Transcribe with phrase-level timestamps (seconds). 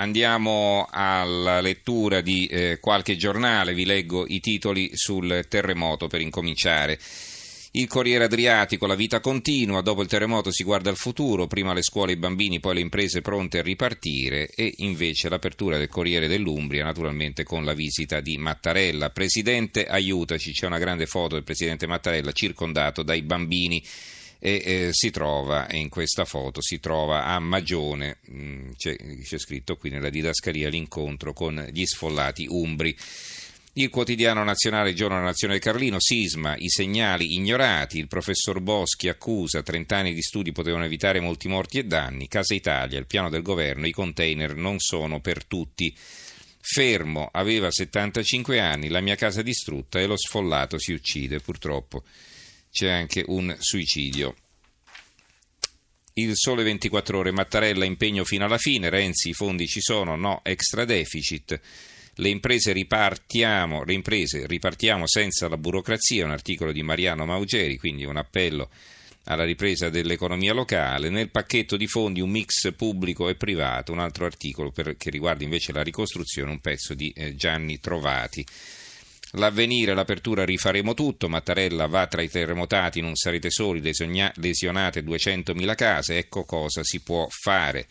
[0.00, 7.00] Andiamo alla lettura di eh, qualche giornale, vi leggo i titoli sul terremoto per incominciare.
[7.72, 11.82] Il Corriere Adriatico, la vita continua, dopo il terremoto si guarda al futuro, prima le
[11.82, 14.46] scuole e i bambini, poi le imprese pronte a ripartire.
[14.54, 19.10] E invece l'apertura del Corriere dell'Umbria, naturalmente con la visita di Mattarella.
[19.10, 23.82] Presidente, aiutaci, c'è una grande foto del Presidente Mattarella circondato dai bambini
[24.40, 29.38] e eh, si trova in questa foto si trova a Magione mh, mm, c'è, c'è,
[29.38, 32.96] scritto qui nella didascalia l'incontro con gli sfollati umbri.
[33.74, 39.62] Il quotidiano nazionale Giorno della Nazione Carlino sisma i segnali ignorati il professor Boschi accusa
[39.62, 43.42] 30 anni di studi potevano evitare molti morti e danni Casa Italia il piano del
[43.42, 45.94] governo i container non sono per tutti.
[46.60, 52.02] Fermo aveva 75 anni la mia casa distrutta e lo sfollato si uccide purtroppo
[52.70, 54.34] c'è anche un suicidio.
[56.14, 60.40] Il sole 24 ore, Mattarella impegno fino alla fine, Renzi i fondi ci sono, no,
[60.42, 61.60] extra deficit.
[62.14, 68.04] Le imprese ripartiamo, le imprese ripartiamo senza la burocrazia, un articolo di Mariano Maugeri, quindi
[68.04, 68.68] un appello
[69.28, 71.10] alla ripresa dell'economia locale.
[71.10, 75.44] Nel pacchetto di fondi un mix pubblico e privato, un altro articolo per, che riguarda
[75.44, 78.44] invece la ricostruzione, un pezzo di eh, Gianni Trovati.
[79.32, 86.16] L'avvenire, l'apertura rifaremo tutto, Mattarella va tra i terremotati, non sarete soli, lesionate 200.000 case,
[86.16, 87.86] ecco cosa si può fare.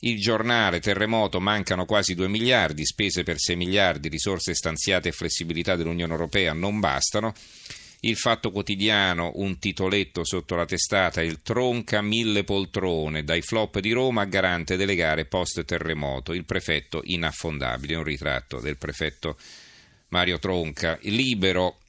[0.00, 5.76] Il giornale terremoto mancano quasi 2 miliardi, spese per 6 miliardi, risorse stanziate e flessibilità
[5.76, 7.34] dell'Unione Europea non bastano.
[8.00, 13.92] Il fatto quotidiano, un titoletto sotto la testata, il tronca mille poltrone, dai flop di
[13.92, 19.38] Roma a garante delle gare post terremoto, il prefetto inaffondabile, un ritratto del prefetto
[20.14, 20.96] Mario Tronca.
[21.02, 21.80] Libero,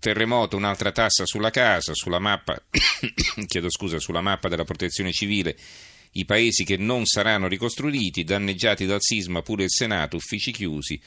[0.00, 2.58] terremoto, un'altra tassa sulla casa, sulla mappa,
[3.46, 5.54] chiedo scusa, sulla mappa della protezione civile
[6.12, 10.98] i paesi che non saranno ricostruiti, danneggiati dal sisma pure il Senato, uffici chiusi.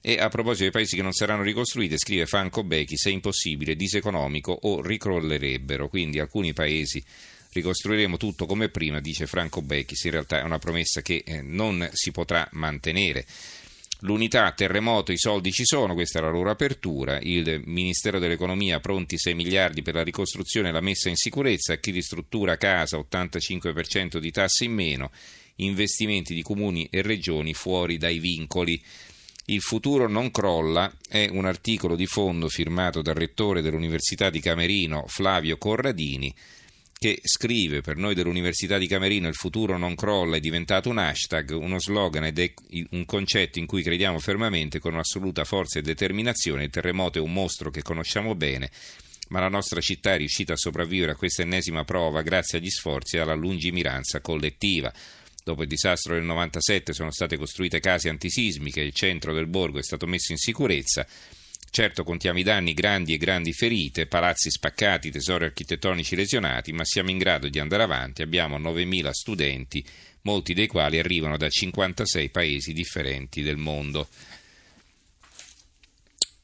[0.00, 3.74] E a proposito dei paesi che non saranno ricostruiti, scrive Franco Becchi, se è impossibile,
[3.74, 5.88] diseconomico o ricrollerebbero.
[5.88, 7.02] Quindi alcuni paesi
[7.50, 11.88] ricostruiremo tutto come prima, dice Franco Becchi, in realtà è una promessa che eh, non
[11.92, 13.26] si potrà mantenere.
[14.04, 17.20] L'unità terremoto, i soldi ci sono, questa è la loro apertura.
[17.20, 21.92] Il Ministero dell'Economia pronti 6 miliardi per la ricostruzione e la messa in sicurezza, chi
[21.92, 25.12] ristruttura casa 85% di tasse in meno,
[25.56, 28.82] investimenti di comuni e regioni fuori dai vincoli.
[29.46, 35.04] Il futuro non crolla è un articolo di fondo firmato dal rettore dell'Università di Camerino
[35.06, 36.34] Flavio Corradini
[37.02, 41.50] che scrive per noi dell'Università di Camerino il futuro non crolla è diventato un hashtag,
[41.50, 42.54] uno slogan ed è
[42.90, 46.62] un concetto in cui crediamo fermamente con assoluta forza e determinazione.
[46.62, 48.70] Il terremoto è un mostro che conosciamo bene,
[49.30, 53.16] ma la nostra città è riuscita a sopravvivere a questa ennesima prova grazie agli sforzi
[53.16, 54.92] e alla lungimiranza collettiva.
[55.42, 59.82] Dopo il disastro del 97 sono state costruite case antisismiche, il centro del borgo è
[59.82, 61.04] stato messo in sicurezza
[61.74, 67.08] Certo contiamo i danni grandi e grandi ferite, palazzi spaccati, tesori architettonici lesionati, ma siamo
[67.08, 68.20] in grado di andare avanti.
[68.20, 69.82] Abbiamo 9.000 studenti,
[70.24, 74.06] molti dei quali arrivano da 56 paesi differenti del mondo.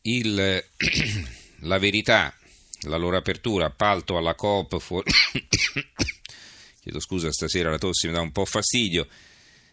[0.00, 0.64] Il,
[1.60, 2.34] la verità,
[2.86, 5.10] la loro apertura, appalto alla Coop, fuori...
[6.80, 9.06] chiedo scusa stasera la tosse mi dà un po' fastidio,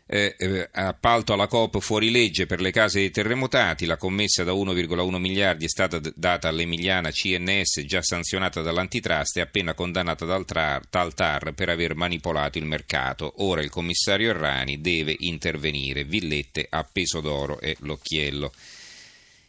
[0.07, 4.51] eh, eh, appalto alla Coop fuori legge per le case dei terremotati, la commessa da
[4.51, 10.79] 1,1 miliardi è stata data all'Emiliana CNS già sanzionata dall'antitrust e appena condannata dal, tra,
[10.89, 13.33] dal TAR per aver manipolato il mercato.
[13.37, 16.03] Ora il commissario Errani deve intervenire.
[16.03, 18.51] Villette a peso d'oro e l'occhiello.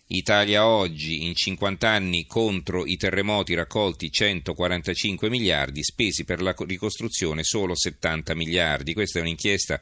[0.09, 7.43] Italia oggi in 50 anni contro i terremoti raccolti 145 miliardi, spesi per la ricostruzione
[7.43, 8.95] solo 70 miliardi.
[8.95, 9.81] Questa è un'inchiesta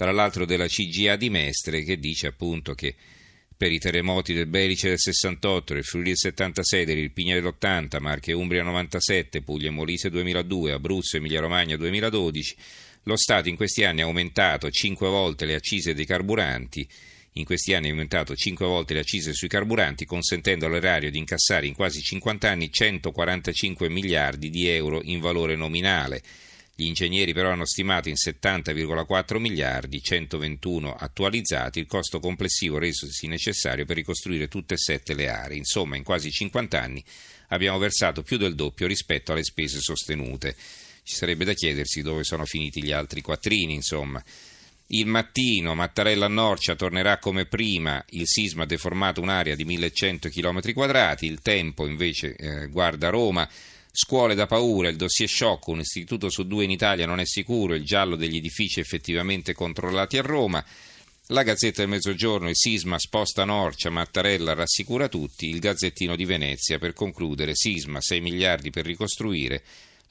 [0.00, 2.94] tra l'altro della CGA di Mestre che dice appunto che
[3.54, 8.62] per i terremoti del Belice del 68, del Friuli del 76, dell'Irpigna dell'80, Marche Umbria
[8.62, 12.56] 97, Puglia e Molise 2002, Abruzzo e Emilia Romagna 2012,
[13.02, 16.88] lo Stato in questi anni ha aumentato 5 volte le accise dei carburanti,
[17.32, 21.66] in questi anni ha aumentato 5 volte le accise sui carburanti, consentendo all'erario di incassare
[21.66, 26.22] in quasi 50 anni 145 miliardi di euro in valore nominale.
[26.80, 33.84] Gli ingegneri però hanno stimato in 70,4 miliardi, 121 attualizzati, il costo complessivo resosi necessario
[33.84, 35.58] per ricostruire tutte e sette le aree.
[35.58, 37.04] Insomma, in quasi 50 anni
[37.48, 40.56] abbiamo versato più del doppio rispetto alle spese sostenute.
[41.02, 44.24] Ci sarebbe da chiedersi dove sono finiti gli altri quattrini, insomma.
[44.86, 50.72] Il mattino Mattarella Norcia tornerà come prima, il sisma ha deformato un'area di 1100 km
[50.72, 53.46] quadrati, il tempo invece eh, guarda Roma,
[53.92, 57.74] Scuole da paura, il dossier sciocco, un istituto su due in Italia non è sicuro,
[57.74, 60.64] il giallo degli edifici effettivamente controllati a Roma.
[61.28, 66.78] La Gazzetta del Mezzogiorno, il sisma sposta Norcia, Mattarella rassicura tutti, il Gazzettino di Venezia
[66.78, 69.62] per concludere, sisma 6 miliardi per ricostruire,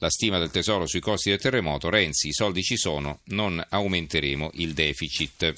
[0.02, 4.50] la stima del Tesoro sui costi del terremoto, Renzi, i soldi ci sono, non aumenteremo
[4.54, 5.52] il deficit.